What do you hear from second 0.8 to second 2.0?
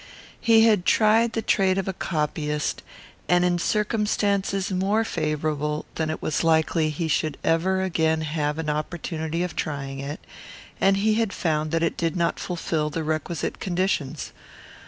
tried the trade of a